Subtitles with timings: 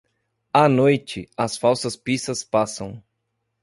[0.51, 2.91] À noite, as falsas pissas passam.